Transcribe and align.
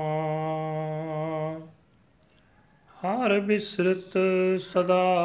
ਹਰ 3.00 3.40
ਬਿਸਰਤ 3.40 4.18
ਸਦਾ 4.60 5.16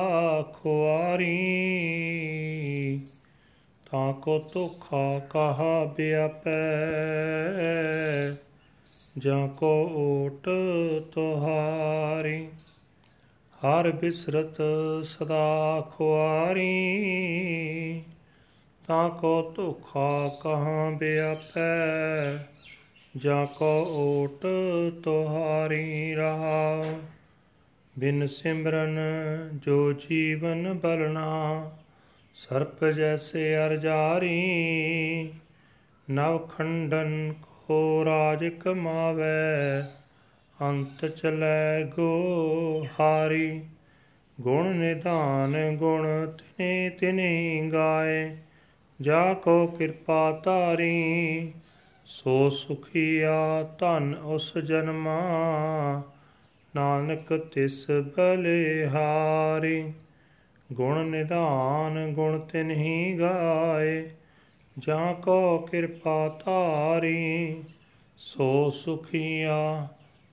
ਖੁਆਰੀ। 0.54 1.58
ਤਾਂ 3.92 4.14
ਕੋ 4.14 4.39
ਤੁਖਾ 4.39 5.20
ਕਹਾ 5.20 5.86
ਬਿਆਪੈ। 5.86 6.58
ਜਾਂ 9.18 9.47
ਕੋ 9.47 9.89
ਓਟ 9.93 10.50
ਤੁਹਾਰੀ, 11.11 12.47
ਹਰ 13.55 13.92
ਬਿਸਰਤ 13.92 14.57
ਸਦਾ 15.04 15.82
ਖੁਆਰੀ। 15.96 16.83
ਤਾਂ 18.87 19.09
ਕੋ 19.09 19.54
ਧੋਖਾ 19.56 20.37
ਕਹਾਂ 20.43 20.92
ਬਿਆਪੈ, 20.92 22.37
ਜਾਂ 23.18 23.45
ਕੋ 23.45 23.86
ਓਟ 23.89 24.45
ਤੁਹਾਰੀ 25.04 26.15
ਰਹਾ। 26.15 26.84
ਬਿਨ 28.00 28.28
ਸਿਮਰਨ 28.28 29.00
ਜੋ 29.54 29.93
ਜੀਵਨ 29.93 30.73
ਬਲਣਾ, 30.73 31.71
ਸਰਪ 32.36 32.86
ਜੈਸੇ 32.86 33.58
ਅਰਜਾਰੀ। 33.58 35.34
ਨਵ 36.11 36.38
ਖੰਡਨ 36.38 37.34
ਕੋ 37.67 38.06
ਰਾਜ 38.06 38.48
ਕਮਾਵੇ, 38.48 39.84
ਅੰਤ 40.62 41.06
ਚਲੇ 41.06 41.86
ਗੋ 41.86 42.88
ਹਾਰੀ। 43.00 43.62
ਗੁਣ 44.42 44.76
ਨਿਧਾਨ, 44.76 45.76
ਗੁਣ 45.76 46.28
ਤਿਨੇ 46.28 46.90
ਤਿਨੇ 46.90 47.70
ਗਾਏ, 47.74 48.38
ਜਾ 49.02 49.34
ਕੋ 49.34 49.68
ਕਿਰਪਾ 49.68 50.32
ਤਾਰੀ 50.32 51.54
ਸੋ 52.06 52.50
ਸੁਖੀਆ 52.50 53.70
ਧਨ 53.80 54.16
ਉਸ 54.24 54.58
ਜਨਮਾ, 54.58 55.22
ਨਾਨਕ 56.76 57.50
ਤਿਸ 57.54 57.92
ਬਲਿਹਾਰੀ 57.92 59.94
ਗੁਣ 60.74 61.06
ਨਿਧਾਨ, 61.06 62.14
ਗੁਣ 62.14 62.40
ਤਿਨਹੀ 62.40 63.20
ਗਾਏ 63.20 64.09
ਜਾਂ 64.80 65.14
ਕੋ 65.14 65.58
ਕਿਰਪਾ 65.58 66.42
ਧਾਰੀ, 66.45 67.64
ਸੋ 68.17 68.72
ਸੁਖੀਆ 68.72 69.88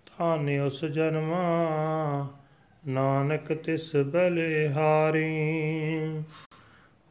ਧਨ 0.07 0.61
ਉਸ 0.61 0.85
ਜਨਮਾ, 0.85 2.29
ਨਾਨਕ 2.89 3.53
ਤਿਸ 3.53 3.97
ਬਲਿਹਾਰੀ 3.97 5.25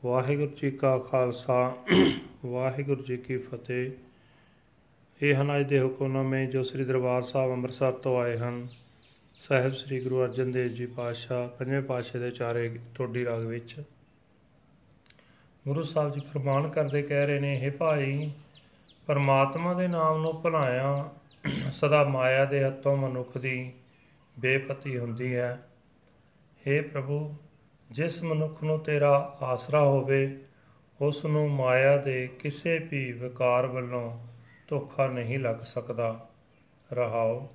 ਵਾਹਿਗੁਰੂ 0.06 0.52
ਜੀ 0.62 0.72
ਕਾ 0.72 0.98
ਖਾਲਸਾ, 0.98 1.76
ਵਾਹਿਗੁਰੂ 2.46 3.04
ਜੀ 3.04 3.18
ਕੀ 3.18 3.38
ਫਤਿਹ। 3.38 3.92
ਇਹ 5.22 5.36
ਹਨ 5.36 5.60
ਅੱਜ 5.60 5.70
ਦੇ 5.70 5.82
ਹੁਕਮਨਾਮੇ 5.82 6.46
ਜੋ 6.46 6.64
ਸ੍ਰੀ 6.64 6.84
ਦਰਬਾਰ 6.84 7.22
ਸਾਹਿਬ 7.22 7.52
ਅੰਮ੍ਰਿਤਸਰ 7.52 7.92
ਤੋਂ 7.92 8.22
ਆਏ 8.22 8.38
ਹਨ। 8.38 8.68
ਸਾਹਿਬ 9.40 9.74
ਸ੍ਰੀ 9.74 10.00
ਗੁਰੂ 10.00 10.22
ਅਰਜਨ 10.22 10.52
ਦੇਵ 10.52 10.68
ਜੀ 10.68 10.86
ਪਾਤਸ਼ਾਹ 10.86 11.48
ਪੰਜਵੇਂ 11.48 11.82
ਪਾਤਸ਼ਾਹ 11.82 12.22
ਦੇ 12.22 12.32
ਚਾਰੇ 12.32 12.80
ਟੋਡੀ 12.96 13.26
ਰਾਗ 13.26 13.46
ਵਿੱਚ। 13.46 13.76
ਗੁਰੂ 15.67 15.83
ਸਾਹਿਬ 15.83 16.11
ਜੀ 16.11 16.21
ਫਰਮਾਨ 16.23 16.69
ਕਰਦੇ 16.71 17.03
ਕਹਿ 17.03 17.27
ਰਹੇ 17.27 17.41
ਨੇ 17.41 17.57
हे 17.61 17.73
ਭਾਈ 17.77 18.31
ਪਰਮਾਤਮਾ 19.09 19.73
ਦੇ 19.75 19.87
ਨਾਮ 19.89 20.21
ਨੂੰ 20.23 20.33
ਭੁਲਾਇਆ 20.43 21.11
ਸਦਾ 21.73 22.03
ਮਾਇਆ 22.07 22.45
ਦੇ 22.45 22.63
ਹੱਥੋਂ 22.65 22.97
ਮਨੁੱਖ 22.97 23.37
ਦੀ 23.39 23.73
ਬੇਪਤੀ 24.37 24.97
ਹੁੰਦੀ 24.99 25.35
ਹੈ 25.35 25.51
हे 26.63 26.83
ਪ੍ਰਭੂ 26.85 27.19
ਜਿਸ 27.91 28.23
ਮਨੁੱਖ 28.23 28.63
ਨੂੰ 28.65 28.79
ਤੇਰਾ 28.81 29.13
ਆਸਰਾ 29.43 29.81
ਹੋਵੇ 29.81 30.21
ਉਸ 31.01 31.25
ਨੂੰ 31.27 31.49
ਮਾਇਆ 31.51 31.97
ਦੇ 31.97 32.27
ਕਿਸੇ 32.41 32.79
ਵੀ 32.91 33.11
ਵਿਕਾਰ 33.13 33.67
ਵੱਲੋਂ 33.67 34.11
ਧੋਖਾ 34.69 35.07
ਨਹੀਂ 35.09 35.39
ਲੱਗ 35.39 35.63
ਸਕਦਾ 35.67 36.09
ਰਹਾਓ 36.91 37.49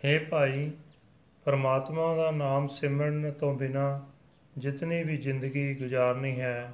हे 0.00 0.18
ਭਾਈ 0.30 0.70
ਪਰਮਾਤਮਾ 1.46 2.14
ਦਾ 2.16 2.30
ਨਾਮ 2.32 2.66
ਸਿਮਰਨ 2.70 3.30
ਤੋਂ 3.32 3.54
ਬਿਨਾ 3.54 3.86
ਜਿਤਨੀ 4.57 5.03
ਵੀ 5.03 5.17
ਜ਼ਿੰਦਗੀ 5.17 5.75
ਗੁਜ਼ਾਰਨੀ 5.75 6.41
ਹੈ, 6.41 6.73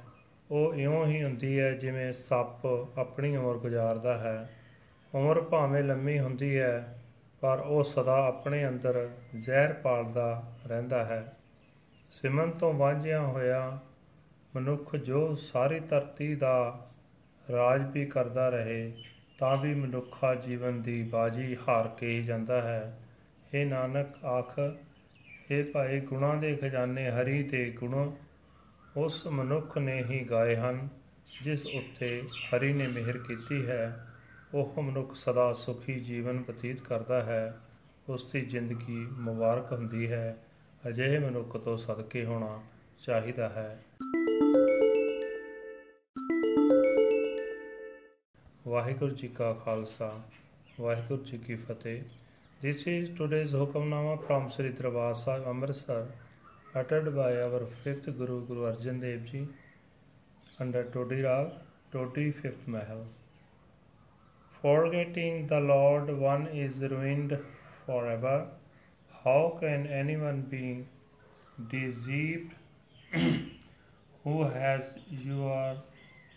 ਉਹ 0.50 0.74
ਇਉਂ 0.74 1.06
ਹੀ 1.06 1.22
ਹੁੰਦੀ 1.22 1.60
ਹੈ 1.60 1.72
ਜਿਵੇਂ 1.72 2.12
ਸੱਪ 2.12 2.66
ਆਪਣੀ 2.98 3.36
ਉਮਰ 3.36 3.54
ਗੁਜ਼ਾਰਦਾ 3.54 4.18
ਹੈ। 4.18 4.50
ਉਮਰ 5.14 5.40
ਭਾਵੇਂ 5.40 5.82
ਲੰਮੀ 5.82 6.18
ਹੁੰਦੀ 6.18 6.58
ਹੈ, 6.58 7.02
ਪਰ 7.40 7.58
ਉਹ 7.58 7.84
ਸਦਾ 7.84 8.26
ਆਪਣੇ 8.26 8.68
ਅੰਦਰ 8.68 9.08
ਜ਼ਹਿਰ 9.38 9.72
ਪਾਲਦਾ 9.72 10.52
ਰਹਿੰਦਾ 10.66 11.04
ਹੈ। 11.04 11.36
ਸਿਮਰਨ 12.10 12.50
ਤੋਂ 12.50 12.72
ਵਾਂਝਿਆ 12.72 13.20
ਹੋਇਆ 13.20 13.78
ਮਨੁੱਖ 14.56 14.96
ਜੋ 14.96 15.34
ਸਾਰੀ 15.34 15.80
ਧਰਤੀ 15.80 16.34
ਦਾ 16.34 16.86
ਰਾਜ 17.52 17.90
ਵੀ 17.92 18.06
ਕਰਦਾ 18.06 18.48
ਰਹੇ, 18.48 18.92
ਤਾਂ 19.38 19.56
ਵੀ 19.56 19.74
ਮਨੁੱਖਾ 19.74 20.34
ਜੀਵਨ 20.34 20.82
ਦੀ 20.82 21.02
ਬਾਜੀ 21.02 21.56
ਹਾਰ 21.68 21.88
ਕੇ 21.88 22.08
ਹੀ 22.08 22.24
ਜਾਂਦਾ 22.24 22.62
ਹੈ। 22.62 22.98
ਇਹ 23.54 23.66
ਨਾਨਕ, 23.66 24.24
ਆਖ 24.24 24.60
ਇਹ 25.50 25.64
ਭਾਈ 25.64 26.00
ਗੁਣਾ 26.00 26.34
ਦੇ 26.34 26.56
ਖਜ਼ਾਨੇ 26.56 27.10
ਹਰੀ 27.10 27.42
ਦੇ 27.42 27.70
ਗੁਣ, 27.70 28.12
ਉਸ 28.96 29.26
ਮਨੁੱਖ 29.26 29.78
ਨੇ 29.78 30.04
ਹੀ 30.04 30.24
ਗਾਏ 30.24 30.56
ਹਨ, 30.56 30.88
ਜਿਸ 31.42 31.66
ਉੱਤੇ 31.66 32.22
ਹਰੀ 32.22 32.72
ਨੇ 32.72 32.86
ਮਿਹਰ 32.86 33.18
ਕੀਤੀ 33.18 33.66
ਹੈ, 33.66 34.06
ਉਹ 34.54 34.82
ਮਨੁੱਖ 34.82 35.14
ਸਦਾ 35.14 35.52
ਸੁਖੀ 35.52 36.00
ਜੀਵਨ 36.00 36.42
ਬਤੀਤ 36.42 36.80
ਕਰਦਾ 36.80 37.22
ਹੈ 37.22 37.58
ਉਸ 38.08 38.32
ਦੀ 38.32 38.40
ਜ਼ਿੰਦਗੀ 38.40 39.06
ਮੁਬਾਰਕ 39.10 39.72
ਹੁੰਦੀ 39.72 40.12
ਹੈ, 40.12 40.36
ਅਜਿਹੇ 40.88 41.18
ਮਨੁੱਖ 41.18 41.56
ਤੋਂ 41.56 41.76
ਸਦਕੇ 41.76 42.24
ਹੋਣਾ 42.24 42.62
ਚਾਹੀਦਾ 42.98 43.48
ਹੈ। 43.48 43.82
ਵਾਹਿਗੁਰੂ 48.68 49.14
ਜੀ 49.14 49.28
ਕਾ 49.28 49.52
ਖਾਲਸਾ, 49.52 50.22
ਵਾਹਿਗੁਰੂ 50.80 51.24
ਜੀ 51.24 51.38
ਕੀ 51.38 51.54
ਫਤਿਹ। 51.54 52.02
This 52.62 52.84
is 52.84 53.10
today's 53.18 53.50
Hukamnama 53.52 54.26
from 54.26 54.50
Sri 54.50 54.70
Darbar 54.70 55.14
Sahib 55.14 55.46
Amritsar 55.46 56.06
uttered 56.74 57.14
by 57.14 57.36
our 57.36 57.66
fifth 57.84 58.06
Guru 58.16 58.46
Guru 58.46 58.62
Arjan 58.68 58.98
Dev 58.98 59.26
Ji 59.26 59.46
under 60.58 60.84
Todi 60.84 61.20
Rag, 61.20 61.50
Todi 61.92 62.30
fifth 62.30 62.66
Mahal. 62.66 63.04
Forgetting 64.62 65.46
the 65.48 65.60
Lord 65.60 66.08
one 66.18 66.46
is 66.46 66.78
ruined 66.78 67.36
forever. 67.84 68.46
How 69.22 69.58
can 69.60 69.86
anyone 69.86 70.40
be 70.40 70.86
deceived 71.68 72.54
who 74.24 74.44
has 74.44 74.94
your 75.10 75.76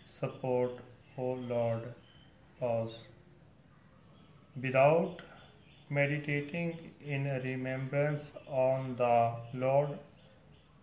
support, 0.04 0.80
O 1.16 1.32
Lord? 1.48 1.94
Pause. 2.60 3.04
Without 4.60 5.22
meditating 5.90 6.78
in 7.04 7.24
remembrance 7.44 8.30
on 8.48 8.94
the 8.96 9.34
Lord, 9.52 9.98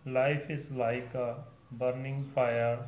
life 0.04 0.50
is 0.50 0.70
like 0.70 1.14
a 1.14 1.36
burning 1.72 2.30
fire, 2.34 2.78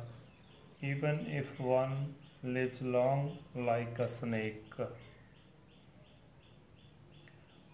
even 0.81 1.25
if 1.25 1.59
one 1.59 2.13
lives 2.43 2.81
long 2.81 3.39
like 3.55 3.97
a 3.97 4.07
snake. 4.07 4.73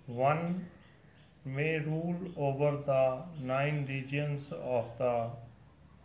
One 0.06 0.68
may 1.44 1.80
rule 1.80 2.32
over 2.38 2.78
the 2.86 3.24
nine 3.42 3.86
regions 3.90 4.50
of 4.54 4.86
the 4.98 5.30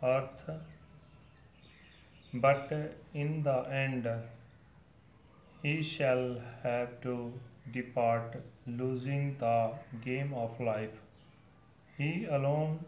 earth, 0.03 0.49
but 2.33 2.71
in 3.13 3.43
the 3.43 3.59
end 3.69 4.07
he 5.61 5.81
shall 5.81 6.41
have 6.61 6.99
to 7.01 7.33
depart, 7.71 8.41
losing 8.67 9.37
the 9.39 9.71
game 10.03 10.33
of 10.33 10.59
life. 10.59 10.97
He 11.97 12.25
alone 12.25 12.79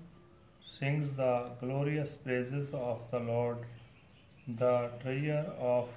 sings 0.66 1.16
the 1.16 1.50
glorious 1.60 2.16
praises 2.16 2.72
of 2.74 3.00
the 3.12 3.20
Lord, 3.20 3.60
the 4.48 4.90
treasure 5.02 5.46
of 5.60 5.88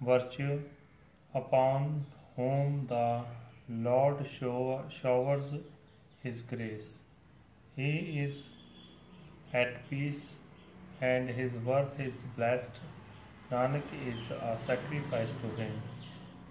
virtue, 0.00 0.60
upon 1.34 2.06
whom 2.36 2.86
the 2.88 3.22
Lord 3.68 4.26
showers 4.28 5.44
his 6.22 6.42
grace. 6.42 6.98
He 7.76 8.20
is 8.24 8.50
at 9.52 9.88
peace 9.88 10.34
and 11.00 11.28
his 11.28 11.52
worth 11.54 11.98
is 11.98 12.14
blessed. 12.36 12.80
Nanak 13.50 13.82
is 14.06 14.30
a 14.30 14.56
sacrifice 14.56 15.32
to 15.42 15.62
him. 15.62 15.72